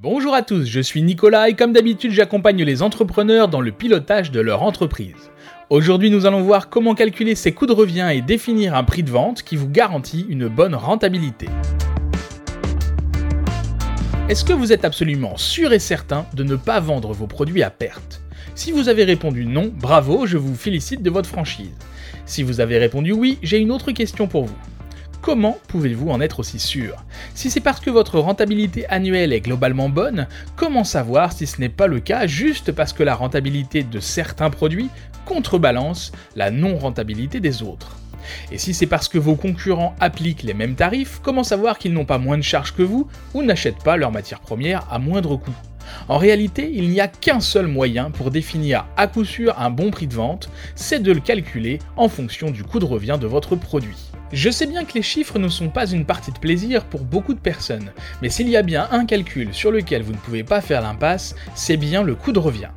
Bonjour 0.00 0.32
à 0.32 0.42
tous, 0.42 0.64
je 0.64 0.78
suis 0.78 1.02
Nicolas 1.02 1.48
et 1.48 1.54
comme 1.54 1.72
d'habitude 1.72 2.12
j'accompagne 2.12 2.62
les 2.62 2.82
entrepreneurs 2.84 3.48
dans 3.48 3.60
le 3.60 3.72
pilotage 3.72 4.30
de 4.30 4.38
leur 4.38 4.62
entreprise. 4.62 5.32
Aujourd'hui 5.70 6.08
nous 6.08 6.24
allons 6.24 6.42
voir 6.42 6.68
comment 6.68 6.94
calculer 6.94 7.34
ses 7.34 7.50
coûts 7.50 7.66
de 7.66 7.72
revient 7.72 8.08
et 8.14 8.22
définir 8.22 8.76
un 8.76 8.84
prix 8.84 9.02
de 9.02 9.10
vente 9.10 9.42
qui 9.42 9.56
vous 9.56 9.68
garantit 9.68 10.24
une 10.28 10.46
bonne 10.46 10.76
rentabilité. 10.76 11.48
Est-ce 14.28 14.44
que 14.44 14.52
vous 14.52 14.72
êtes 14.72 14.84
absolument 14.84 15.36
sûr 15.36 15.72
et 15.72 15.80
certain 15.80 16.26
de 16.32 16.44
ne 16.44 16.54
pas 16.54 16.78
vendre 16.78 17.12
vos 17.12 17.26
produits 17.26 17.64
à 17.64 17.70
perte? 17.70 18.20
Si 18.54 18.70
vous 18.70 18.88
avez 18.88 19.02
répondu 19.02 19.46
non, 19.46 19.72
bravo, 19.74 20.26
je 20.26 20.36
vous 20.36 20.54
félicite 20.54 21.02
de 21.02 21.10
votre 21.10 21.28
franchise. 21.28 21.74
Si 22.24 22.44
vous 22.44 22.60
avez 22.60 22.78
répondu 22.78 23.10
oui, 23.10 23.38
j'ai 23.42 23.58
une 23.58 23.72
autre 23.72 23.90
question 23.90 24.28
pour 24.28 24.44
vous. 24.44 24.77
Comment 25.20 25.58
pouvez-vous 25.66 26.10
en 26.10 26.20
être 26.20 26.40
aussi 26.40 26.58
sûr? 26.58 27.04
Si 27.34 27.50
c'est 27.50 27.60
parce 27.60 27.80
que 27.80 27.90
votre 27.90 28.18
rentabilité 28.18 28.86
annuelle 28.88 29.32
est 29.32 29.40
globalement 29.40 29.88
bonne, 29.88 30.28
comment 30.56 30.84
savoir 30.84 31.32
si 31.32 31.46
ce 31.46 31.60
n'est 31.60 31.68
pas 31.68 31.88
le 31.88 32.00
cas 32.00 32.26
juste 32.26 32.72
parce 32.72 32.92
que 32.92 33.02
la 33.02 33.14
rentabilité 33.14 33.82
de 33.82 34.00
certains 34.00 34.50
produits 34.50 34.90
contrebalance 35.24 36.12
la 36.36 36.50
non-rentabilité 36.50 37.40
des 37.40 37.62
autres? 37.62 37.96
Et 38.52 38.58
si 38.58 38.74
c'est 38.74 38.86
parce 38.86 39.08
que 39.08 39.18
vos 39.18 39.34
concurrents 39.34 39.96
appliquent 40.00 40.44
les 40.44 40.54
mêmes 40.54 40.76
tarifs, 40.76 41.20
comment 41.22 41.44
savoir 41.44 41.78
qu'ils 41.78 41.92
n'ont 41.92 42.04
pas 42.04 42.18
moins 42.18 42.38
de 42.38 42.42
charges 42.42 42.74
que 42.74 42.82
vous 42.82 43.08
ou 43.34 43.42
n'achètent 43.42 43.82
pas 43.82 43.96
leurs 43.96 44.12
matières 44.12 44.40
premières 44.40 44.86
à 44.90 44.98
moindre 44.98 45.36
coût? 45.36 45.54
En 46.08 46.18
réalité, 46.18 46.70
il 46.72 46.90
n'y 46.90 47.00
a 47.00 47.08
qu'un 47.08 47.40
seul 47.40 47.66
moyen 47.66 48.10
pour 48.10 48.30
définir 48.30 48.86
à 48.96 49.06
coup 49.06 49.24
sûr 49.24 49.58
un 49.58 49.70
bon 49.70 49.90
prix 49.90 50.06
de 50.06 50.14
vente, 50.14 50.48
c'est 50.74 51.02
de 51.02 51.12
le 51.12 51.20
calculer 51.20 51.80
en 51.96 52.08
fonction 52.08 52.50
du 52.50 52.62
coût 52.62 52.78
de 52.78 52.84
revient 52.84 53.18
de 53.20 53.26
votre 53.26 53.56
produit. 53.56 54.07
Je 54.32 54.50
sais 54.50 54.66
bien 54.66 54.84
que 54.84 54.92
les 54.92 55.02
chiffres 55.02 55.38
ne 55.38 55.48
sont 55.48 55.70
pas 55.70 55.86
une 55.86 56.04
partie 56.04 56.32
de 56.32 56.38
plaisir 56.38 56.84
pour 56.84 57.00
beaucoup 57.00 57.32
de 57.32 57.40
personnes, 57.40 57.92
mais 58.20 58.28
s'il 58.28 58.48
y 58.48 58.58
a 58.58 58.62
bien 58.62 58.86
un 58.90 59.06
calcul 59.06 59.54
sur 59.54 59.70
lequel 59.70 60.02
vous 60.02 60.12
ne 60.12 60.18
pouvez 60.18 60.44
pas 60.44 60.60
faire 60.60 60.82
l'impasse, 60.82 61.34
c'est 61.54 61.78
bien 61.78 62.02
le 62.02 62.14
coût 62.14 62.32
de 62.32 62.38
revient. 62.38 62.68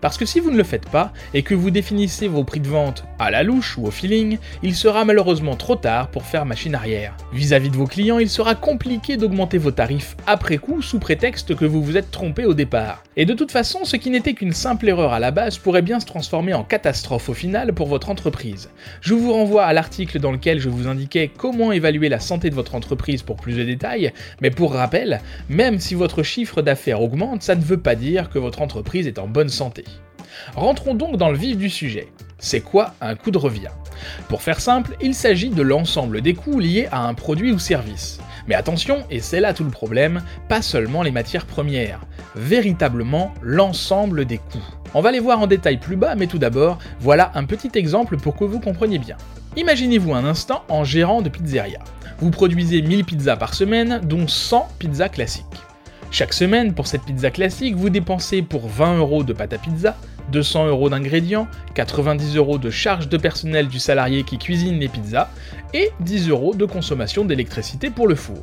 Parce 0.00 0.16
que 0.16 0.24
si 0.24 0.40
vous 0.40 0.50
ne 0.50 0.56
le 0.56 0.64
faites 0.64 0.88
pas, 0.88 1.12
et 1.34 1.42
que 1.42 1.54
vous 1.54 1.70
définissez 1.70 2.28
vos 2.28 2.44
prix 2.44 2.60
de 2.60 2.68
vente 2.68 3.04
à 3.18 3.30
la 3.30 3.42
louche 3.42 3.76
ou 3.78 3.86
au 3.86 3.90
feeling, 3.90 4.38
il 4.62 4.74
sera 4.74 5.04
malheureusement 5.04 5.56
trop 5.56 5.76
tard 5.76 6.08
pour 6.08 6.24
faire 6.24 6.46
machine 6.46 6.74
arrière. 6.74 7.16
Vis-à-vis 7.32 7.70
de 7.70 7.76
vos 7.76 7.86
clients, 7.86 8.18
il 8.18 8.30
sera 8.30 8.54
compliqué 8.54 9.16
d'augmenter 9.16 9.58
vos 9.58 9.70
tarifs 9.70 10.16
après 10.26 10.58
coup 10.58 10.82
sous 10.82 10.98
prétexte 10.98 11.54
que 11.54 11.64
vous 11.64 11.82
vous 11.82 11.96
êtes 11.96 12.10
trompé 12.10 12.44
au 12.44 12.54
départ. 12.54 13.02
Et 13.16 13.26
de 13.26 13.34
toute 13.34 13.52
façon, 13.52 13.84
ce 13.84 13.96
qui 13.96 14.10
n'était 14.10 14.34
qu'une 14.34 14.52
simple 14.52 14.88
erreur 14.88 15.12
à 15.12 15.20
la 15.20 15.30
base 15.30 15.58
pourrait 15.58 15.82
bien 15.82 16.00
se 16.00 16.06
transformer 16.06 16.54
en 16.54 16.64
catastrophe 16.64 17.28
au 17.28 17.34
final 17.34 17.72
pour 17.72 17.86
votre 17.86 18.10
entreprise. 18.10 18.70
Je 19.00 19.14
vous 19.14 19.32
renvoie 19.32 19.64
à 19.64 19.72
l'article 19.72 20.18
dans 20.18 20.32
lequel 20.32 20.58
je 20.58 20.68
vous 20.68 20.86
indiquais 20.86 21.30
comment 21.36 21.72
évaluer 21.72 22.08
la 22.08 22.20
santé 22.20 22.50
de 22.50 22.54
votre 22.54 22.74
entreprise 22.74 23.22
pour 23.22 23.36
plus 23.36 23.56
de 23.56 23.64
détails, 23.64 24.12
mais 24.40 24.50
pour 24.50 24.72
rappel, 24.72 25.20
même 25.48 25.78
si 25.78 25.94
votre 25.94 26.22
chiffre 26.22 26.62
d'affaires 26.62 27.02
augmente, 27.02 27.42
ça 27.42 27.54
ne 27.54 27.62
veut 27.62 27.80
pas 27.80 27.94
dire 27.94 28.30
que 28.30 28.38
votre 28.38 28.62
entreprise 28.62 29.06
est 29.06 29.18
en 29.18 29.26
bonne 29.26 29.48
santé. 29.48 29.84
Rentrons 30.54 30.94
donc 30.94 31.16
dans 31.16 31.30
le 31.30 31.36
vif 31.36 31.56
du 31.56 31.70
sujet. 31.70 32.08
C'est 32.38 32.60
quoi 32.60 32.94
un 33.00 33.14
coût 33.14 33.30
de 33.30 33.38
revient? 33.38 33.70
Pour 34.28 34.42
faire 34.42 34.60
simple, 34.60 34.96
il 35.00 35.14
s'agit 35.14 35.50
de 35.50 35.62
l'ensemble 35.62 36.22
des 36.22 36.34
coûts 36.34 36.58
liés 36.58 36.88
à 36.90 37.06
un 37.06 37.14
produit 37.14 37.52
ou 37.52 37.58
service. 37.58 38.18
Mais 38.46 38.54
attention, 38.54 39.04
et 39.10 39.20
c'est 39.20 39.40
là 39.40 39.52
tout 39.52 39.64
le 39.64 39.70
problème, 39.70 40.22
pas 40.48 40.62
seulement 40.62 41.02
les 41.02 41.10
matières 41.10 41.46
premières, 41.46 42.00
véritablement 42.34 43.34
l'ensemble 43.42 44.24
des 44.24 44.38
coûts. 44.38 44.64
On 44.94 45.02
va 45.02 45.12
les 45.12 45.20
voir 45.20 45.40
en 45.40 45.46
détail 45.46 45.76
plus 45.76 45.96
bas, 45.96 46.14
mais 46.14 46.26
tout 46.26 46.38
d'abord, 46.38 46.78
voilà 46.98 47.30
un 47.34 47.44
petit 47.44 47.70
exemple 47.74 48.16
pour 48.16 48.36
que 48.36 48.44
vous 48.44 48.58
compreniez 48.58 48.98
bien. 48.98 49.16
Imaginez-vous 49.56 50.14
un 50.14 50.24
instant 50.24 50.64
en 50.68 50.82
gérant 50.82 51.22
de 51.22 51.28
pizzeria. 51.28 51.80
Vous 52.18 52.30
produisez 52.30 52.82
1000 52.82 53.04
pizzas 53.04 53.36
par 53.36 53.54
semaine, 53.54 54.00
dont 54.02 54.26
100 54.26 54.68
pizzas 54.78 55.08
classiques. 55.08 55.44
Chaque 56.10 56.32
semaine, 56.32 56.74
pour 56.74 56.88
cette 56.88 57.04
pizza 57.04 57.30
classique, 57.30 57.76
vous 57.76 57.88
dépensez 57.88 58.42
pour 58.42 58.68
20 58.68 58.98
euros 58.98 59.22
de 59.22 59.32
pâte 59.32 59.52
à 59.52 59.58
pizza, 59.58 59.96
200 60.30 60.66
euros 60.68 60.88
d'ingrédients, 60.88 61.48
90 61.74 62.36
euros 62.36 62.58
de 62.58 62.70
charges 62.70 63.08
de 63.08 63.16
personnel 63.16 63.68
du 63.68 63.78
salarié 63.78 64.22
qui 64.22 64.38
cuisine 64.38 64.78
les 64.78 64.88
pizzas 64.88 65.28
et 65.74 65.90
10 66.00 66.28
euros 66.28 66.54
de 66.54 66.64
consommation 66.64 67.24
d'électricité 67.24 67.90
pour 67.90 68.08
le 68.08 68.14
four. 68.14 68.42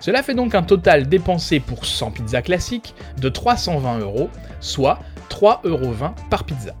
Cela 0.00 0.22
fait 0.22 0.34
donc 0.34 0.54
un 0.54 0.62
total 0.62 1.08
dépensé 1.08 1.60
pour 1.60 1.84
100 1.84 2.10
pizzas 2.12 2.42
classiques 2.42 2.94
de 3.20 3.28
320 3.28 3.98
euros, 3.98 4.30
soit 4.60 4.98
3,20 5.30 5.68
euros 5.68 5.94
par 6.30 6.44
pizza. 6.44 6.74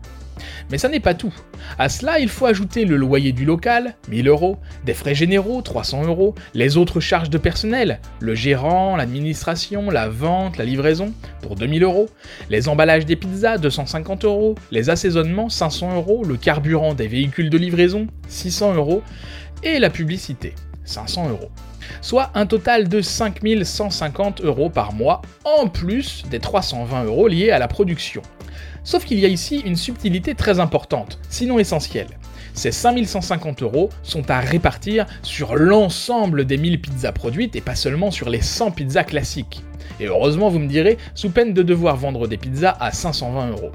Mais 0.70 0.78
ça 0.78 0.88
n'est 0.88 1.00
pas 1.00 1.14
tout. 1.14 1.32
À 1.78 1.88
cela, 1.88 2.18
il 2.18 2.28
faut 2.28 2.46
ajouter 2.46 2.84
le 2.84 2.96
loyer 2.96 3.32
du 3.32 3.44
local, 3.44 3.94
1000 4.08 4.28
euros, 4.28 4.58
des 4.84 4.94
frais 4.94 5.14
généraux, 5.14 5.62
300 5.62 6.04
euros, 6.04 6.34
les 6.54 6.76
autres 6.76 7.00
charges 7.00 7.30
de 7.30 7.38
personnel, 7.38 8.00
le 8.20 8.34
gérant, 8.34 8.96
l'administration, 8.96 9.90
la 9.90 10.08
vente, 10.08 10.58
la 10.58 10.64
livraison, 10.64 11.12
pour 11.42 11.54
2000 11.56 11.82
euros, 11.82 12.08
les 12.50 12.68
emballages 12.68 13.06
des 13.06 13.16
pizzas, 13.16 13.58
250 13.58 14.24
euros, 14.24 14.54
les 14.70 14.90
assaisonnements, 14.90 15.48
500 15.48 15.96
euros, 15.96 16.24
le 16.24 16.36
carburant 16.36 16.94
des 16.94 17.08
véhicules 17.08 17.50
de 17.50 17.58
livraison, 17.58 18.06
600 18.28 18.74
euros, 18.74 19.02
et 19.62 19.78
la 19.78 19.90
publicité, 19.90 20.54
500 20.84 21.30
euros. 21.30 21.50
Soit 22.00 22.30
un 22.34 22.46
total 22.46 22.88
de 22.88 23.00
5150 23.00 24.42
euros 24.42 24.70
par 24.70 24.92
mois, 24.92 25.22
en 25.44 25.68
plus 25.68 26.24
des 26.30 26.38
320 26.38 27.04
euros 27.04 27.28
liés 27.28 27.50
à 27.50 27.58
la 27.58 27.68
production. 27.68 28.22
Sauf 28.88 29.04
qu'il 29.04 29.20
y 29.20 29.26
a 29.26 29.28
ici 29.28 29.60
une 29.66 29.76
subtilité 29.76 30.34
très 30.34 30.60
importante, 30.60 31.18
sinon 31.28 31.58
essentielle. 31.58 32.08
Ces 32.54 32.72
5150 32.72 33.62
euros 33.62 33.90
sont 34.02 34.30
à 34.30 34.40
répartir 34.40 35.04
sur 35.22 35.56
l'ensemble 35.56 36.46
des 36.46 36.56
1000 36.56 36.80
pizzas 36.80 37.12
produites 37.12 37.54
et 37.54 37.60
pas 37.60 37.74
seulement 37.74 38.10
sur 38.10 38.30
les 38.30 38.40
100 38.40 38.70
pizzas 38.70 39.04
classiques. 39.04 39.62
Et 40.00 40.06
heureusement, 40.06 40.48
vous 40.48 40.58
me 40.58 40.68
direz, 40.68 40.96
sous 41.14 41.28
peine 41.28 41.52
de 41.52 41.62
devoir 41.62 41.98
vendre 41.98 42.26
des 42.26 42.38
pizzas 42.38 42.78
à 42.80 42.90
520 42.90 43.50
euros. 43.50 43.72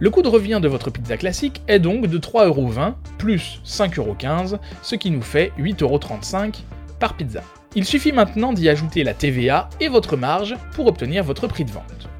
Le 0.00 0.10
coût 0.10 0.20
de 0.20 0.28
revient 0.28 0.60
de 0.62 0.68
votre 0.68 0.90
pizza 0.90 1.16
classique 1.16 1.62
est 1.66 1.78
donc 1.78 2.06
de 2.06 2.18
3,20€ 2.18 2.92
plus 3.16 3.62
5,15€, 3.64 4.58
ce 4.82 4.96
qui 4.96 5.10
nous 5.10 5.22
fait 5.22 5.50
8,35€ 5.58 6.56
par 7.00 7.16
pizza. 7.16 7.40
Il 7.74 7.86
suffit 7.86 8.12
maintenant 8.12 8.52
d'y 8.52 8.68
ajouter 8.68 9.02
la 9.02 9.14
TVA 9.14 9.70
et 9.80 9.88
votre 9.88 10.18
marge 10.18 10.54
pour 10.74 10.88
obtenir 10.88 11.24
votre 11.24 11.46
prix 11.46 11.64
de 11.64 11.70
vente. 11.70 12.10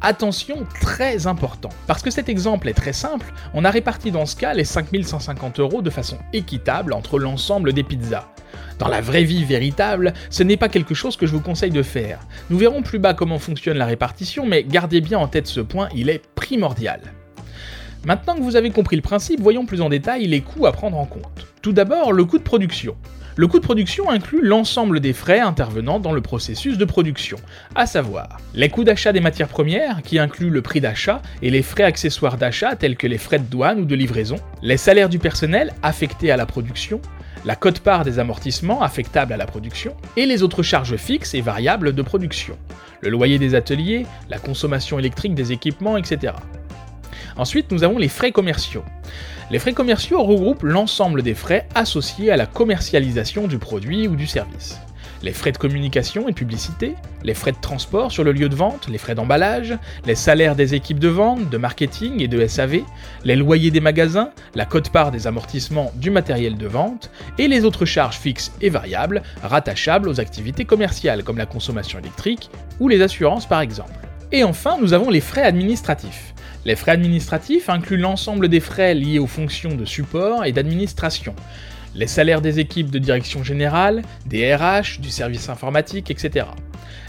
Attention 0.00 0.64
très 0.80 1.26
important, 1.26 1.70
parce 1.88 2.02
que 2.02 2.10
cet 2.10 2.28
exemple 2.28 2.68
est 2.68 2.74
très 2.74 2.92
simple, 2.92 3.32
on 3.52 3.64
a 3.64 3.70
réparti 3.70 4.12
dans 4.12 4.26
ce 4.26 4.36
cas 4.36 4.54
les 4.54 4.62
5150 4.62 5.58
euros 5.58 5.82
de 5.82 5.90
façon 5.90 6.18
équitable 6.32 6.92
entre 6.92 7.18
l'ensemble 7.18 7.72
des 7.72 7.82
pizzas. 7.82 8.28
Dans 8.78 8.86
la 8.86 9.00
vraie 9.00 9.24
vie 9.24 9.44
véritable, 9.44 10.14
ce 10.30 10.44
n'est 10.44 10.56
pas 10.56 10.68
quelque 10.68 10.94
chose 10.94 11.16
que 11.16 11.26
je 11.26 11.32
vous 11.32 11.40
conseille 11.40 11.72
de 11.72 11.82
faire. 11.82 12.20
Nous 12.48 12.58
verrons 12.58 12.82
plus 12.82 13.00
bas 13.00 13.12
comment 13.12 13.40
fonctionne 13.40 13.76
la 13.76 13.86
répartition, 13.86 14.46
mais 14.46 14.62
gardez 14.62 15.00
bien 15.00 15.18
en 15.18 15.26
tête 15.26 15.48
ce 15.48 15.60
point, 15.60 15.88
il 15.92 16.10
est 16.10 16.22
primordial. 16.36 17.00
Maintenant 18.04 18.36
que 18.36 18.42
vous 18.42 18.54
avez 18.54 18.70
compris 18.70 18.94
le 18.94 19.02
principe, 19.02 19.40
voyons 19.40 19.66
plus 19.66 19.80
en 19.80 19.88
détail 19.88 20.28
les 20.28 20.42
coûts 20.42 20.66
à 20.66 20.72
prendre 20.72 20.96
en 20.96 21.06
compte. 21.06 21.48
Tout 21.60 21.72
d'abord, 21.72 22.12
le 22.12 22.24
coût 22.24 22.38
de 22.38 22.44
production. 22.44 22.96
Le 23.38 23.46
coût 23.46 23.60
de 23.60 23.64
production 23.64 24.10
inclut 24.10 24.40
l'ensemble 24.42 24.98
des 24.98 25.12
frais 25.12 25.38
intervenant 25.38 26.00
dans 26.00 26.10
le 26.10 26.20
processus 26.20 26.76
de 26.76 26.84
production, 26.84 27.36
à 27.76 27.86
savoir 27.86 28.38
les 28.52 28.68
coûts 28.68 28.82
d'achat 28.82 29.12
des 29.12 29.20
matières 29.20 29.46
premières, 29.46 30.02
qui 30.02 30.18
incluent 30.18 30.50
le 30.50 30.60
prix 30.60 30.80
d'achat 30.80 31.22
et 31.40 31.48
les 31.48 31.62
frais 31.62 31.84
accessoires 31.84 32.36
d'achat 32.36 32.74
tels 32.74 32.96
que 32.96 33.06
les 33.06 33.16
frais 33.16 33.38
de 33.38 33.44
douane 33.44 33.78
ou 33.78 33.84
de 33.84 33.94
livraison, 33.94 34.40
les 34.60 34.76
salaires 34.76 35.08
du 35.08 35.20
personnel 35.20 35.72
affectés 35.84 36.32
à 36.32 36.36
la 36.36 36.46
production, 36.46 37.00
la 37.44 37.54
cote-part 37.54 38.04
des 38.04 38.18
amortissements 38.18 38.82
affectables 38.82 39.32
à 39.32 39.36
la 39.36 39.46
production, 39.46 39.94
et 40.16 40.26
les 40.26 40.42
autres 40.42 40.64
charges 40.64 40.96
fixes 40.96 41.34
et 41.34 41.40
variables 41.40 41.94
de 41.94 42.02
production, 42.02 42.58
le 43.02 43.08
loyer 43.08 43.38
des 43.38 43.54
ateliers, 43.54 44.04
la 44.30 44.40
consommation 44.40 44.98
électrique 44.98 45.36
des 45.36 45.52
équipements, 45.52 45.96
etc. 45.96 46.32
Ensuite, 47.36 47.70
nous 47.72 47.84
avons 47.84 47.98
les 47.98 48.08
frais 48.08 48.32
commerciaux. 48.32 48.84
Les 49.50 49.58
frais 49.58 49.72
commerciaux 49.72 50.22
regroupent 50.22 50.62
l'ensemble 50.62 51.22
des 51.22 51.34
frais 51.34 51.66
associés 51.74 52.30
à 52.30 52.36
la 52.36 52.46
commercialisation 52.46 53.46
du 53.46 53.58
produit 53.58 54.06
ou 54.06 54.14
du 54.14 54.26
service. 54.26 54.78
Les 55.22 55.32
frais 55.32 55.50
de 55.50 55.58
communication 55.58 56.28
et 56.28 56.32
publicité, 56.32 56.94
les 57.24 57.34
frais 57.34 57.50
de 57.50 57.60
transport 57.60 58.12
sur 58.12 58.22
le 58.22 58.30
lieu 58.30 58.48
de 58.48 58.54
vente, 58.54 58.88
les 58.88 58.98
frais 58.98 59.16
d'emballage, 59.16 59.76
les 60.06 60.14
salaires 60.14 60.54
des 60.54 60.74
équipes 60.74 61.00
de 61.00 61.08
vente, 61.08 61.50
de 61.50 61.56
marketing 61.56 62.22
et 62.22 62.28
de 62.28 62.46
SAV, 62.46 62.82
les 63.24 63.34
loyers 63.34 63.72
des 63.72 63.80
magasins, 63.80 64.30
la 64.54 64.64
cote-part 64.64 65.10
des 65.10 65.26
amortissements 65.26 65.92
du 65.96 66.10
matériel 66.10 66.56
de 66.56 66.66
vente, 66.68 67.10
et 67.38 67.48
les 67.48 67.64
autres 67.64 67.84
charges 67.84 68.18
fixes 68.18 68.52
et 68.60 68.70
variables 68.70 69.22
rattachables 69.42 70.08
aux 70.08 70.20
activités 70.20 70.64
commerciales 70.64 71.24
comme 71.24 71.38
la 71.38 71.46
consommation 71.46 71.98
électrique 71.98 72.50
ou 72.78 72.86
les 72.86 73.02
assurances 73.02 73.48
par 73.48 73.60
exemple. 73.60 73.90
Et 74.30 74.44
enfin, 74.44 74.76
nous 74.80 74.92
avons 74.92 75.10
les 75.10 75.20
frais 75.20 75.42
administratifs. 75.42 76.34
Les 76.68 76.76
frais 76.76 76.92
administratifs 76.92 77.70
incluent 77.70 77.96
l'ensemble 77.96 78.50
des 78.50 78.60
frais 78.60 78.92
liés 78.92 79.18
aux 79.18 79.26
fonctions 79.26 79.74
de 79.74 79.86
support 79.86 80.44
et 80.44 80.52
d'administration, 80.52 81.34
les 81.94 82.06
salaires 82.06 82.42
des 82.42 82.58
équipes 82.58 82.90
de 82.90 82.98
direction 82.98 83.42
générale, 83.42 84.02
des 84.26 84.54
RH, 84.54 85.00
du 85.00 85.08
service 85.08 85.48
informatique, 85.48 86.10
etc. 86.10 86.44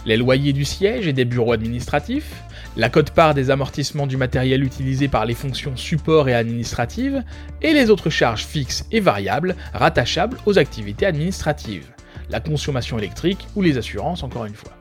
Les 0.05 0.15
loyers 0.15 0.53
du 0.53 0.63
siège 0.63 1.07
et 1.07 1.11
des 1.11 1.25
bureaux 1.25 1.51
administratifs, 1.51 2.41
la 2.77 2.87
cote-part 2.87 3.33
des 3.33 3.51
amortissements 3.51 4.07
du 4.07 4.15
matériel 4.15 4.63
utilisé 4.63 5.09
par 5.09 5.25
les 5.25 5.35
fonctions 5.35 5.75
support 5.75 6.29
et 6.29 6.35
administratives, 6.35 7.21
et 7.61 7.73
les 7.73 7.89
autres 7.89 8.09
charges 8.09 8.45
fixes 8.45 8.85
et 8.93 9.01
variables 9.01 9.57
rattachables 9.73 10.37
aux 10.45 10.57
activités 10.57 11.05
administratives, 11.05 11.87
la 12.29 12.39
consommation 12.39 12.97
électrique 12.97 13.45
ou 13.57 13.61
les 13.61 13.77
assurances 13.77 14.23
encore 14.23 14.45
une 14.45 14.55
fois. 14.55 14.71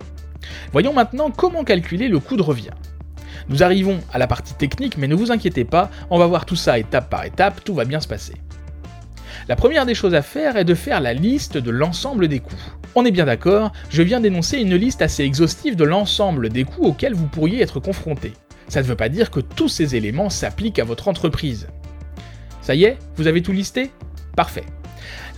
Voyons 0.71 0.93
maintenant 0.93 1.33
comment 1.33 1.65
calculer 1.65 2.07
le 2.07 2.21
coût 2.21 2.37
de 2.37 2.43
revient. 2.43 2.71
Nous 3.49 3.63
arrivons 3.63 4.01
à 4.13 4.19
la 4.19 4.27
partie 4.27 4.55
technique, 4.55 4.99
mais 4.99 5.09
ne 5.09 5.15
vous 5.15 5.33
inquiétez 5.33 5.65
pas, 5.65 5.91
on 6.11 6.19
va 6.19 6.27
voir 6.27 6.47
tout 6.47 6.57
ça 6.57 6.79
étape 6.79 7.11
par 7.11 7.25
étape, 7.25 7.65
tout 7.65 7.75
va 7.75 7.85
bien 7.85 8.01
se 8.01 8.09
passer. 8.09 8.35
La 9.49 9.57
première 9.57 9.87
des 9.87 9.95
choses 9.95 10.15
à 10.15 10.23
faire 10.23 10.57
est 10.57 10.65
de 10.65 10.75
faire 10.75 11.01
la 11.01 11.15
liste 11.15 11.57
de 11.57 11.71
l'ensemble 11.71 12.29
des 12.29 12.41
coûts. 12.41 12.55
On 12.95 13.05
est 13.05 13.11
bien 13.11 13.27
d'accord, 13.27 13.73
je 13.89 14.03
viens 14.03 14.21
d'énoncer 14.21 14.59
une 14.59 14.75
liste 14.75 15.03
assez 15.03 15.23
exhaustive 15.23 15.77
de 15.77 15.85
l'ensemble 15.85 16.49
des 16.49 16.65
coûts 16.65 16.85
auxquels 16.85 17.15
vous 17.15 17.29
pourriez 17.29 17.63
être 17.63 17.81
confronté. 17.81 18.33
Ça 18.69 18.83
ne 18.83 18.87
veut 18.87 18.97
pas 18.97 19.09
dire 19.09 19.31
que 19.31 19.41
tous 19.41 19.69
ces 19.69 19.97
éléments 19.97 20.29
s'appliquent 20.29 20.79
à 20.79 20.85
votre 20.85 21.09
entreprise. 21.09 21.69
Ça 22.61 22.75
y 22.75 22.85
est, 22.85 22.99
vous 23.17 23.27
avez 23.27 23.41
tout 23.41 23.53
listé? 23.53 23.91
Parfait. 24.37 24.65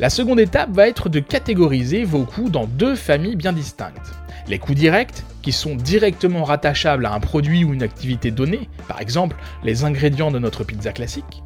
La 0.00 0.10
seconde 0.10 0.40
étape 0.40 0.70
va 0.72 0.88
être 0.88 1.08
de 1.08 1.20
catégoriser 1.20 2.02
vos 2.04 2.24
coûts 2.24 2.50
dans 2.50 2.66
deux 2.66 2.96
familles 2.96 3.36
bien 3.36 3.52
distinctes. 3.52 4.12
Les 4.50 4.58
coûts 4.58 4.74
directs, 4.74 5.22
qui 5.42 5.52
sont 5.52 5.76
directement 5.76 6.42
rattachables 6.42 7.06
à 7.06 7.12
un 7.12 7.20
produit 7.20 7.62
ou 7.62 7.72
une 7.72 7.84
activité 7.84 8.32
donnée, 8.32 8.68
par 8.88 9.00
exemple 9.00 9.36
les 9.62 9.84
ingrédients 9.84 10.32
de 10.32 10.40
notre 10.40 10.64
pizza 10.64 10.90
classique, 10.90 11.44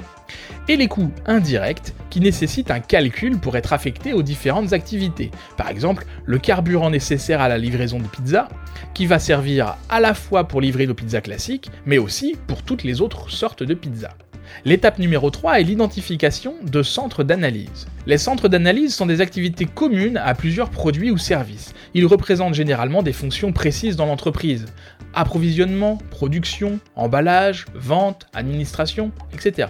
et 0.68 0.76
les 0.78 0.88
coûts 0.88 1.12
indirects, 1.26 1.92
qui 2.08 2.20
nécessitent 2.20 2.70
un 2.70 2.80
calcul 2.80 3.38
pour 3.38 3.58
être 3.58 3.74
affectés 3.74 4.14
aux 4.14 4.22
différentes 4.22 4.72
activités, 4.72 5.30
par 5.58 5.68
exemple 5.68 6.06
le 6.24 6.38
carburant 6.38 6.88
nécessaire 6.88 7.42
à 7.42 7.48
la 7.48 7.58
livraison 7.58 7.98
de 7.98 8.06
pizza, 8.06 8.48
qui 8.94 9.04
va 9.04 9.18
servir 9.18 9.76
à 9.90 10.00
la 10.00 10.14
fois 10.14 10.48
pour 10.48 10.62
livrer 10.62 10.86
nos 10.86 10.94
pizzas 10.94 11.20
classiques, 11.20 11.70
mais 11.84 11.98
aussi 11.98 12.38
pour 12.46 12.62
toutes 12.62 12.84
les 12.84 13.02
autres 13.02 13.30
sortes 13.30 13.62
de 13.62 13.74
pizzas. 13.74 14.16
L'étape 14.64 14.98
numéro 14.98 15.30
3 15.30 15.60
est 15.60 15.64
l'identification 15.64 16.54
de 16.62 16.82
centres 16.82 17.24
d'analyse. 17.24 17.86
Les 18.06 18.18
centres 18.18 18.48
d'analyse 18.48 18.94
sont 18.94 19.06
des 19.06 19.20
activités 19.20 19.66
communes 19.66 20.16
à 20.16 20.34
plusieurs 20.34 20.70
produits 20.70 21.10
ou 21.10 21.18
services. 21.18 21.74
Ils 21.94 22.06
représentent 22.06 22.54
généralement 22.54 23.02
des 23.02 23.12
fonctions 23.12 23.52
précises 23.52 23.96
dans 23.96 24.06
l'entreprise. 24.06 24.66
Approvisionnement, 25.12 25.98
production, 26.10 26.78
emballage, 26.96 27.66
vente, 27.74 28.26
administration, 28.34 29.12
etc. 29.32 29.68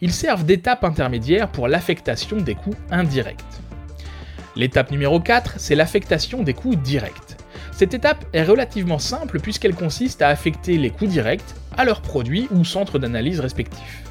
Ils 0.00 0.12
servent 0.12 0.44
d'étape 0.44 0.84
intermédiaire 0.84 1.48
pour 1.48 1.68
l'affectation 1.68 2.36
des 2.36 2.54
coûts 2.54 2.76
indirects. 2.90 3.40
L'étape 4.54 4.90
numéro 4.90 5.20
4, 5.20 5.54
c'est 5.58 5.74
l'affectation 5.74 6.42
des 6.42 6.54
coûts 6.54 6.76
directs. 6.76 7.36
Cette 7.72 7.92
étape 7.92 8.24
est 8.32 8.42
relativement 8.42 8.98
simple 8.98 9.38
puisqu'elle 9.38 9.74
consiste 9.74 10.22
à 10.22 10.28
affecter 10.28 10.78
les 10.78 10.88
coûts 10.88 11.06
directs 11.06 11.54
à 11.76 11.84
leurs 11.84 12.00
produits 12.00 12.48
ou 12.50 12.64
centres 12.64 12.98
d'analyse 12.98 13.40
respectifs. 13.40 14.02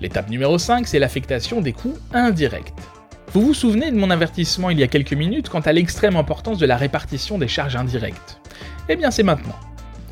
L'étape 0.00 0.30
numéro 0.30 0.58
5, 0.58 0.86
c'est 0.86 0.98
l'affectation 0.98 1.60
des 1.60 1.72
coûts 1.72 1.96
indirects. 2.12 2.72
Vous 3.32 3.40
vous 3.40 3.54
souvenez 3.54 3.90
de 3.90 3.96
mon 3.96 4.10
avertissement 4.10 4.70
il 4.70 4.78
y 4.78 4.82
a 4.82 4.88
quelques 4.88 5.14
minutes 5.14 5.48
quant 5.48 5.60
à 5.60 5.72
l'extrême 5.72 6.16
importance 6.16 6.58
de 6.58 6.66
la 6.66 6.76
répartition 6.76 7.38
des 7.38 7.48
charges 7.48 7.76
indirectes? 7.76 8.38
Eh 8.88 8.96
bien 8.96 9.10
c'est 9.10 9.22
maintenant. 9.22 9.56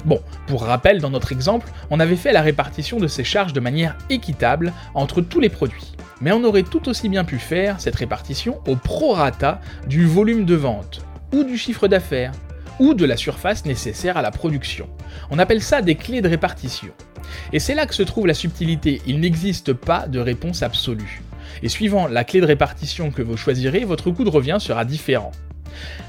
Bon, 0.05 0.23
pour 0.47 0.63
rappel, 0.63 1.01
dans 1.01 1.11
notre 1.11 1.33
exemple, 1.33 1.71
on 1.91 2.01
avait 2.01 2.17
fait 2.17 2.33
la 2.33 2.41
répartition 2.41 2.99
de 2.99 3.07
ces 3.07 3.25
charges 3.25 3.53
de 3.53 3.61
manière 3.61 3.97
équitable 4.09 4.73
entre 4.95 5.21
tous 5.21 5.41
les 5.41 5.51
produits. 5.51 5.93
Mais 6.23 6.33
on 6.33 6.45
aurait 6.45 6.63
tout 6.63 6.89
aussi 6.89 7.09
bien 7.09 7.25
pu 7.25 7.39
faire 7.39 7.81
cette 7.81 7.97
répartition 7.97 8.61
au 8.67 8.77
prorata 8.77 9.61
du 9.87 10.07
volume 10.07 10.45
de 10.45 10.55
vente, 10.55 11.05
ou 11.33 11.45
du 11.45 11.59
chiffre 11.59 11.89
d'affaires, 11.89 12.33
ou 12.81 12.95
de 12.95 13.05
la 13.05 13.17
surface 13.17 13.67
nécessaire 13.67 14.17
à 14.17 14.23
la 14.23 14.33
production. 14.33 14.89
On 15.31 15.39
appelle 15.39 15.63
ça 15.63 15.83
des 15.83 15.95
clés 15.95 16.23
de 16.23 16.29
répartition. 16.29 16.93
Et 17.53 17.61
c'est 17.61 17.75
là 17.75 17.87
que 17.87 17.95
se 17.95 18.03
trouve 18.03 18.27
la 18.27 18.35
subtilité, 18.35 19.03
il 19.07 19.21
n'existe 19.21 19.75
pas 19.75 20.09
de 20.09 20.19
réponse 20.19 20.63
absolue. 20.63 21.23
Et 21.63 21.69
suivant 21.69 22.09
la 22.09 22.25
clé 22.25 22.41
de 22.41 22.47
répartition 22.47 23.11
que 23.11 23.23
vous 23.23 23.37
choisirez, 23.37 23.85
votre 23.85 24.11
coût 24.11 24.25
de 24.25 24.31
revient 24.31 24.57
sera 24.59 24.85
différent. 24.87 25.31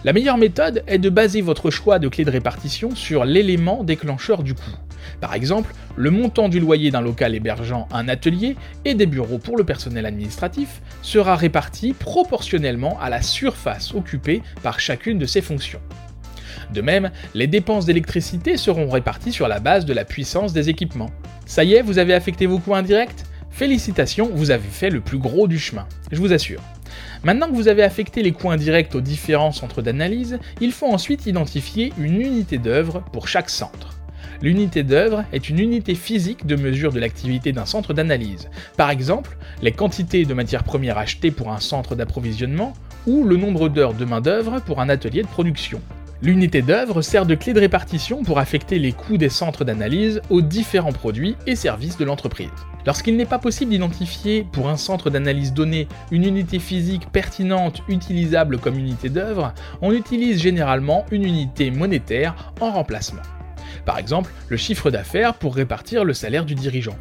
La 0.03 0.13
meilleure 0.13 0.37
méthode 0.37 0.83
est 0.87 0.97
de 0.97 1.09
baser 1.09 1.41
votre 1.41 1.69
choix 1.69 1.99
de 1.99 2.07
clé 2.07 2.23
de 2.23 2.31
répartition 2.31 2.95
sur 2.95 3.25
l'élément 3.25 3.83
déclencheur 3.83 4.41
du 4.41 4.53
coût. 4.53 4.77
Par 5.19 5.33
exemple, 5.33 5.73
le 5.97 6.09
montant 6.09 6.47
du 6.47 6.59
loyer 6.59 6.89
d'un 6.89 7.01
local 7.01 7.35
hébergeant 7.35 7.87
un 7.91 8.07
atelier 8.07 8.55
et 8.85 8.93
des 8.93 9.05
bureaux 9.05 9.39
pour 9.39 9.57
le 9.57 9.63
personnel 9.63 10.05
administratif 10.05 10.81
sera 11.01 11.35
réparti 11.35 11.93
proportionnellement 11.93 12.97
à 13.01 13.09
la 13.09 13.21
surface 13.21 13.93
occupée 13.93 14.41
par 14.63 14.79
chacune 14.79 15.19
de 15.19 15.25
ces 15.25 15.41
fonctions. 15.41 15.81
De 16.73 16.81
même, 16.81 17.11
les 17.33 17.47
dépenses 17.47 17.85
d'électricité 17.85 18.57
seront 18.57 18.89
réparties 18.89 19.31
sur 19.31 19.47
la 19.47 19.59
base 19.59 19.85
de 19.85 19.93
la 19.93 20.05
puissance 20.05 20.53
des 20.53 20.69
équipements. 20.69 21.11
Ça 21.45 21.63
y 21.63 21.73
est, 21.73 21.81
vous 21.81 21.99
avez 21.99 22.13
affecté 22.13 22.45
vos 22.45 22.59
coûts 22.59 22.75
indirects? 22.75 23.25
Félicitations, 23.49 24.29
vous 24.33 24.51
avez 24.51 24.69
fait 24.69 24.89
le 24.89 25.01
plus 25.01 25.17
gros 25.17 25.47
du 25.47 25.59
chemin, 25.59 25.85
je 26.11 26.19
vous 26.19 26.33
assure. 26.33 26.61
Maintenant 27.23 27.49
que 27.49 27.55
vous 27.55 27.67
avez 27.67 27.83
affecté 27.83 28.23
les 28.23 28.31
coûts 28.31 28.49
indirects 28.49 28.95
aux 28.95 29.01
différents 29.01 29.51
centres 29.51 29.81
d'analyse, 29.81 30.39
il 30.61 30.71
faut 30.71 30.87
ensuite 30.87 31.25
identifier 31.25 31.93
une 31.97 32.21
unité 32.21 32.57
d'œuvre 32.57 33.03
pour 33.11 33.27
chaque 33.27 33.49
centre. 33.49 33.97
L'unité 34.41 34.81
d'œuvre 34.81 35.23
est 35.33 35.49
une 35.49 35.59
unité 35.59 35.93
physique 35.93 36.47
de 36.47 36.55
mesure 36.55 36.91
de 36.91 36.99
l'activité 36.99 37.51
d'un 37.51 37.65
centre 37.65 37.93
d'analyse. 37.93 38.49
Par 38.75 38.89
exemple, 38.89 39.37
les 39.61 39.71
quantités 39.71 40.25
de 40.25 40.33
matières 40.33 40.63
premières 40.63 40.97
achetées 40.97 41.29
pour 41.29 41.51
un 41.51 41.59
centre 41.59 41.95
d'approvisionnement 41.95 42.73
ou 43.05 43.23
le 43.23 43.37
nombre 43.37 43.69
d'heures 43.69 43.93
de 43.93 44.05
main-d'œuvre 44.05 44.59
pour 44.61 44.81
un 44.81 44.89
atelier 44.89 45.21
de 45.21 45.27
production. 45.27 45.79
L'unité 46.23 46.61
d'œuvre 46.61 47.01
sert 47.01 47.25
de 47.25 47.33
clé 47.33 47.51
de 47.51 47.59
répartition 47.59 48.23
pour 48.23 48.37
affecter 48.37 48.77
les 48.77 48.91
coûts 48.91 49.17
des 49.17 49.29
centres 49.29 49.65
d'analyse 49.65 50.21
aux 50.29 50.43
différents 50.43 50.91
produits 50.91 51.35
et 51.47 51.55
services 51.55 51.97
de 51.97 52.05
l'entreprise. 52.05 52.49
Lorsqu'il 52.85 53.17
n'est 53.17 53.25
pas 53.25 53.39
possible 53.39 53.71
d'identifier 53.71 54.45
pour 54.51 54.69
un 54.69 54.77
centre 54.77 55.09
d'analyse 55.09 55.51
donné 55.51 55.87
une 56.11 56.23
unité 56.23 56.59
physique 56.59 57.11
pertinente 57.11 57.81
utilisable 57.87 58.59
comme 58.59 58.77
unité 58.77 59.09
d'œuvre, 59.09 59.55
on 59.81 59.93
utilise 59.93 60.39
généralement 60.39 61.07
une 61.09 61.25
unité 61.25 61.71
monétaire 61.71 62.53
en 62.59 62.69
remplacement. 62.69 63.23
Par 63.85 63.97
exemple, 63.97 64.31
le 64.49 64.57
chiffre 64.57 64.91
d'affaires 64.91 65.33
pour 65.33 65.55
répartir 65.55 66.03
le 66.03 66.13
salaire 66.13 66.45
du 66.45 66.53
dirigeant. 66.53 66.97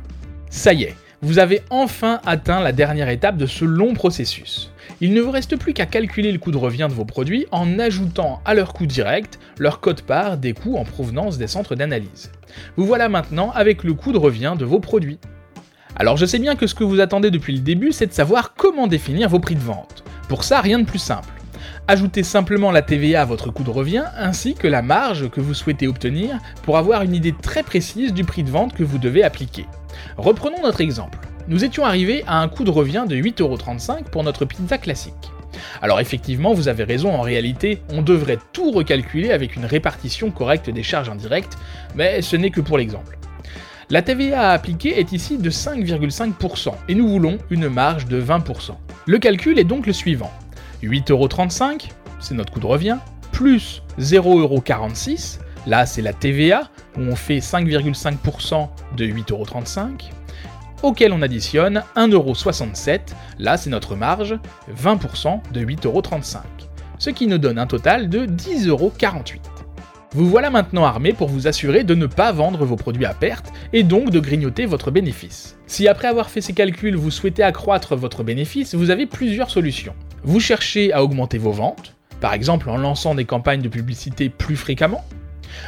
Ça 0.49 0.73
y 0.73 0.85
est, 0.85 0.97
vous 1.21 1.39
avez 1.39 1.61
enfin 1.69 2.21
atteint 2.25 2.61
la 2.61 2.73
dernière 2.73 3.11
étape 3.11 3.37
de 3.37 3.45
ce 3.45 3.67
long 3.67 3.93
processus. 3.93 4.70
Il 5.03 5.15
ne 5.15 5.23
vous 5.23 5.31
reste 5.31 5.57
plus 5.57 5.73
qu'à 5.73 5.87
calculer 5.87 6.31
le 6.31 6.39
coût 6.39 6.51
de 6.51 6.59
revient 6.59 6.87
de 6.87 6.95
vos 6.95 7.07
produits 7.07 7.47
en 7.53 7.79
ajoutant 7.79 8.43
à 8.45 8.53
leur 8.53 8.75
coût 8.75 8.85
direct 8.85 9.39
leur 9.59 9.81
code-part 9.81 10.37
des 10.37 10.53
coûts 10.53 10.77
en 10.77 10.85
provenance 10.85 11.39
des 11.39 11.47
centres 11.47 11.75
d'analyse. 11.75 12.31
Vous 12.77 12.85
voilà 12.85 13.09
maintenant 13.09 13.51
avec 13.53 13.83
le 13.83 13.95
coût 13.95 14.13
de 14.13 14.19
revient 14.19 14.57
de 14.59 14.67
vos 14.67 14.79
produits. 14.79 15.19
Alors 15.97 16.19
je 16.19 16.27
sais 16.27 16.39
bien 16.39 16.55
que 16.55 16.67
ce 16.67 16.75
que 16.75 16.85
vous 16.85 17.01
attendez 17.01 17.31
depuis 17.31 17.55
le 17.55 17.61
début, 17.61 17.93
c'est 17.93 18.09
de 18.09 18.13
savoir 18.13 18.53
comment 18.55 18.89
définir 18.89 19.31
vos 19.31 19.41
prix 19.41 19.55
de 19.55 19.61
vente. 19.61 20.05
Pour 20.29 20.45
ça, 20.45 20.61
rien 20.61 20.79
de 20.79 20.85
plus 20.85 20.99
simple. 20.99 21.31
Ajoutez 21.89 22.23
simplement 22.23 22.71
la 22.71 22.83
TVA 22.83 23.23
à 23.23 23.25
votre 23.25 23.51
coût 23.51 23.65
de 23.65 23.71
revient 23.71 24.05
ainsi 24.19 24.55
que 24.55 24.69
la 24.69 24.83
marge 24.83 25.31
que 25.31 25.41
vous 25.41 25.55
souhaitez 25.55 25.89
obtenir 25.89 26.39
pour 26.63 26.77
avoir 26.77 27.03
une 27.03 27.15
idée 27.15 27.35
très 27.41 27.63
précise 27.63 28.13
du 28.13 28.25
prix 28.25 28.43
de 28.43 28.51
vente 28.51 28.75
que 28.75 28.85
vous 28.85 28.99
devez 28.99 29.25
appliquer. 29.25 29.65
Reprenons 30.19 30.63
notre 30.63 30.83
exemple 30.83 31.19
nous 31.51 31.65
étions 31.65 31.85
arrivés 31.85 32.23
à 32.29 32.39
un 32.39 32.49
coût 32.49 32.63
de 32.63 32.71
revient 32.71 33.05
de 33.09 33.17
8,35€ 33.17 34.05
pour 34.05 34.23
notre 34.23 34.45
pizza 34.45 34.79
classique. 34.79 35.33
Alors 35.83 35.99
effectivement, 35.99 36.55
vous 36.55 36.69
avez 36.69 36.85
raison, 36.85 37.13
en 37.13 37.23
réalité, 37.23 37.83
on 37.93 38.03
devrait 38.03 38.39
tout 38.53 38.71
recalculer 38.71 39.33
avec 39.33 39.57
une 39.57 39.65
répartition 39.65 40.31
correcte 40.31 40.71
des 40.71 40.85
charges 40.85 41.09
indirectes, 41.09 41.59
mais 41.97 42.23
ce 42.23 42.37
n'est 42.37 42.51
que 42.51 42.61
pour 42.61 42.79
l'exemple. 42.79 43.19
La 43.91 44.01
TVA 44.01 44.51
à 44.51 44.53
appliquer 44.53 45.01
est 45.01 45.11
ici 45.11 45.39
de 45.39 45.51
5,5% 45.51 46.73
et 46.89 46.95
nous 46.95 47.09
voulons 47.09 47.39
une 47.51 47.69
marge 47.69 48.07
de 48.07 48.23
20%. 48.23 48.77
Le 49.07 49.19
calcul 49.19 49.59
est 49.59 49.65
donc 49.65 49.89
le 49.89 49.93
suivant. 49.93 50.31
8,35€, 50.85 51.89
c'est 52.21 52.35
notre 52.35 52.53
coût 52.53 52.61
de 52.61 52.67
revient, 52.67 52.99
plus 53.33 53.83
0,46€, 53.99 55.41
là 55.67 55.85
c'est 55.85 56.03
la 56.03 56.13
TVA, 56.13 56.71
où 56.97 57.01
on 57.01 57.17
fait 57.17 57.39
5,5% 57.39 58.69
de 58.97 59.05
8,35€, 59.05 60.11
auquel 60.83 61.13
on 61.13 61.23
additionne 61.23 61.83
1,67€, 61.97 63.01
là 63.39 63.57
c'est 63.57 63.71
notre 63.71 63.97
marge, 63.97 64.39
20% 64.75 65.41
de 65.53 65.61
8,35€, 65.61 66.43
ce 66.99 67.11
qui 67.11 67.27
nous 67.27 67.39
donne 67.39 67.59
un 67.59 67.67
total 67.67 68.09
de 68.09 68.27
10,48€. 68.27 69.39
Vous 70.13 70.29
voilà 70.29 70.51
maintenant 70.51 70.85
armé 70.85 71.13
pour 71.13 71.29
vous 71.29 71.47
assurer 71.47 71.85
de 71.85 71.95
ne 71.95 72.07
pas 72.07 72.33
vendre 72.33 72.65
vos 72.65 72.75
produits 72.75 73.07
à 73.07 73.15
perte 73.15 73.53
et 73.73 73.85
donc 73.85 74.11
de 74.11 74.19
grignoter 74.19 74.67
votre 74.67 74.91
bénéfice. 74.91 75.57
Si 75.69 75.87
après 75.87 76.09
avoir 76.09 76.31
fait 76.31 76.41
ces 76.41 76.53
calculs 76.53 76.97
vous 76.97 77.13
souhaitez 77.13 77.45
accroître 77.45 77.95
votre 77.95 78.25
bénéfice, 78.25 78.75
vous 78.75 78.91
avez 78.91 79.07
plusieurs 79.07 79.51
solutions. 79.51 79.95
Vous 80.25 80.41
cherchez 80.41 80.93
à 80.93 81.05
augmenter 81.05 81.39
vos 81.39 81.53
ventes, 81.53 81.95
par 82.21 82.35
exemple 82.35 82.69
en 82.71 82.77
lançant 82.77 83.15
des 83.15 83.25
campagnes 83.25 83.63
de 83.63 83.69
publicité 83.69 84.29
plus 84.29 84.57
fréquemment. 84.57 85.05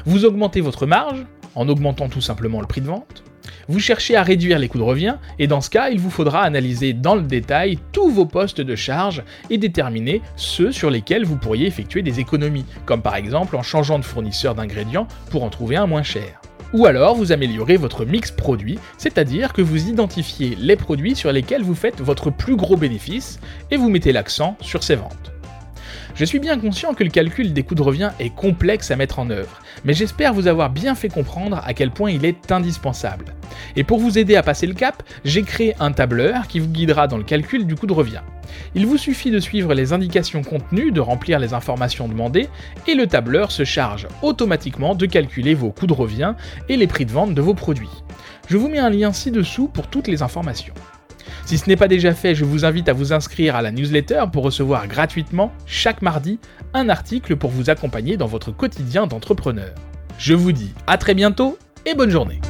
Vous 0.06 0.24
augmentez 0.24 0.60
votre 0.60 0.86
marge 0.86 1.24
en 1.54 1.68
augmentant 1.68 2.08
tout 2.08 2.20
simplement 2.20 2.60
le 2.60 2.66
prix 2.66 2.80
de 2.80 2.86
vente. 2.86 3.22
Vous 3.68 3.78
cherchez 3.78 4.16
à 4.16 4.22
réduire 4.22 4.58
les 4.58 4.68
coûts 4.68 4.78
de 4.78 4.82
revient, 4.82 5.16
et 5.38 5.46
dans 5.46 5.60
ce 5.60 5.70
cas, 5.70 5.90
il 5.90 5.98
vous 5.98 6.10
faudra 6.10 6.42
analyser 6.42 6.92
dans 6.92 7.14
le 7.14 7.22
détail 7.22 7.78
tous 7.92 8.10
vos 8.10 8.26
postes 8.26 8.60
de 8.60 8.76
charge 8.76 9.22
et 9.50 9.58
déterminer 9.58 10.22
ceux 10.36 10.72
sur 10.72 10.90
lesquels 10.90 11.24
vous 11.24 11.36
pourriez 11.36 11.66
effectuer 11.66 12.02
des 12.02 12.20
économies, 12.20 12.66
comme 12.86 13.02
par 13.02 13.16
exemple 13.16 13.56
en 13.56 13.62
changeant 13.62 13.98
de 13.98 14.04
fournisseur 14.04 14.54
d'ingrédients 14.54 15.08
pour 15.30 15.44
en 15.44 15.50
trouver 15.50 15.76
un 15.76 15.86
moins 15.86 16.02
cher. 16.02 16.40
Ou 16.72 16.86
alors 16.86 17.14
vous 17.14 17.32
améliorez 17.32 17.76
votre 17.76 18.04
mix 18.04 18.30
produit, 18.30 18.78
c'est-à-dire 18.96 19.52
que 19.52 19.60
vous 19.60 19.88
identifiez 19.88 20.56
les 20.58 20.76
produits 20.76 21.14
sur 21.14 21.30
lesquels 21.30 21.62
vous 21.62 21.74
faites 21.74 22.00
votre 22.00 22.30
plus 22.30 22.56
gros 22.56 22.76
bénéfice 22.76 23.38
et 23.70 23.76
vous 23.76 23.90
mettez 23.90 24.12
l'accent 24.12 24.56
sur 24.60 24.82
ces 24.82 24.94
ventes. 24.94 25.31
Je 26.14 26.24
suis 26.24 26.38
bien 26.38 26.58
conscient 26.58 26.94
que 26.94 27.04
le 27.04 27.10
calcul 27.10 27.52
des 27.52 27.62
coûts 27.62 27.74
de 27.74 27.82
revient 27.82 28.10
est 28.18 28.34
complexe 28.34 28.90
à 28.90 28.96
mettre 28.96 29.18
en 29.18 29.30
œuvre, 29.30 29.60
mais 29.84 29.94
j'espère 29.94 30.34
vous 30.34 30.48
avoir 30.48 30.70
bien 30.70 30.94
fait 30.94 31.08
comprendre 31.08 31.60
à 31.64 31.74
quel 31.74 31.90
point 31.90 32.10
il 32.10 32.24
est 32.24 32.50
indispensable. 32.52 33.34
Et 33.76 33.84
pour 33.84 33.98
vous 33.98 34.18
aider 34.18 34.36
à 34.36 34.42
passer 34.42 34.66
le 34.66 34.74
cap, 34.74 35.02
j'ai 35.24 35.42
créé 35.42 35.74
un 35.80 35.92
tableur 35.92 36.46
qui 36.46 36.60
vous 36.60 36.68
guidera 36.68 37.06
dans 37.06 37.16
le 37.16 37.24
calcul 37.24 37.66
du 37.66 37.74
coût 37.74 37.86
de 37.86 37.92
revient. 37.92 38.22
Il 38.74 38.86
vous 38.86 38.98
suffit 38.98 39.30
de 39.30 39.40
suivre 39.40 39.74
les 39.74 39.92
indications 39.92 40.42
contenues, 40.42 40.92
de 40.92 41.00
remplir 41.00 41.38
les 41.38 41.54
informations 41.54 42.08
demandées, 42.08 42.48
et 42.86 42.94
le 42.94 43.06
tableur 43.06 43.50
se 43.50 43.64
charge 43.64 44.08
automatiquement 44.22 44.94
de 44.94 45.06
calculer 45.06 45.54
vos 45.54 45.70
coûts 45.70 45.86
de 45.86 45.92
revient 45.92 46.34
et 46.68 46.76
les 46.76 46.86
prix 46.86 47.06
de 47.06 47.12
vente 47.12 47.34
de 47.34 47.42
vos 47.42 47.54
produits. 47.54 47.88
Je 48.48 48.56
vous 48.56 48.68
mets 48.68 48.78
un 48.78 48.90
lien 48.90 49.12
ci-dessous 49.12 49.68
pour 49.68 49.88
toutes 49.88 50.08
les 50.08 50.22
informations. 50.22 50.74
Si 51.44 51.58
ce 51.58 51.68
n'est 51.68 51.76
pas 51.76 51.88
déjà 51.88 52.14
fait, 52.14 52.34
je 52.34 52.44
vous 52.44 52.64
invite 52.64 52.88
à 52.88 52.92
vous 52.92 53.12
inscrire 53.12 53.56
à 53.56 53.62
la 53.62 53.72
newsletter 53.72 54.24
pour 54.32 54.44
recevoir 54.44 54.86
gratuitement, 54.86 55.52
chaque 55.66 56.02
mardi, 56.02 56.38
un 56.72 56.88
article 56.88 57.36
pour 57.36 57.50
vous 57.50 57.68
accompagner 57.68 58.16
dans 58.16 58.26
votre 58.26 58.52
quotidien 58.52 59.06
d'entrepreneur. 59.06 59.74
Je 60.18 60.34
vous 60.34 60.52
dis 60.52 60.72
à 60.86 60.98
très 60.98 61.14
bientôt 61.14 61.58
et 61.84 61.94
bonne 61.94 62.10
journée 62.10 62.40